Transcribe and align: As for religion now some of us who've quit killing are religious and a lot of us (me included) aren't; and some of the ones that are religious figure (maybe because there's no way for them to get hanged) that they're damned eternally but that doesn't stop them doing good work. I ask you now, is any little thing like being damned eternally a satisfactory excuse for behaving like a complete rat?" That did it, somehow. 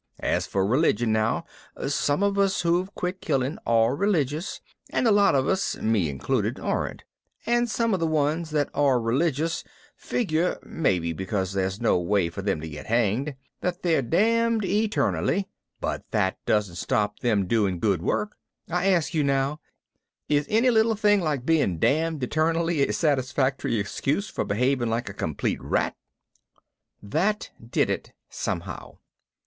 As 0.23 0.47
for 0.47 0.65
religion 0.65 1.11
now 1.13 1.45
some 1.87 2.23
of 2.23 2.39
us 2.39 2.61
who've 2.61 2.91
quit 2.95 3.21
killing 3.21 3.59
are 3.67 3.95
religious 3.95 4.59
and 4.89 5.07
a 5.07 5.11
lot 5.11 5.35
of 5.35 5.47
us 5.47 5.77
(me 5.77 6.09
included) 6.09 6.59
aren't; 6.59 7.03
and 7.45 7.69
some 7.69 7.93
of 7.93 7.99
the 7.99 8.07
ones 8.07 8.49
that 8.49 8.71
are 8.73 8.99
religious 8.99 9.63
figure 9.95 10.57
(maybe 10.65 11.13
because 11.13 11.53
there's 11.53 11.79
no 11.79 11.99
way 11.99 12.31
for 12.31 12.41
them 12.41 12.59
to 12.61 12.67
get 12.67 12.87
hanged) 12.87 13.35
that 13.59 13.83
they're 13.83 14.01
damned 14.01 14.65
eternally 14.65 15.47
but 15.79 16.03
that 16.09 16.39
doesn't 16.47 16.77
stop 16.77 17.19
them 17.19 17.45
doing 17.45 17.77
good 17.79 18.01
work. 18.01 18.37
I 18.71 18.87
ask 18.89 19.13
you 19.13 19.23
now, 19.23 19.59
is 20.27 20.47
any 20.49 20.71
little 20.71 20.95
thing 20.95 21.21
like 21.21 21.45
being 21.45 21.77
damned 21.77 22.23
eternally 22.23 22.87
a 22.87 22.91
satisfactory 22.93 23.77
excuse 23.79 24.31
for 24.31 24.45
behaving 24.45 24.89
like 24.89 25.09
a 25.09 25.13
complete 25.13 25.61
rat?" 25.61 25.95
That 27.03 27.51
did 27.69 27.91
it, 27.91 28.13
somehow. 28.31 28.97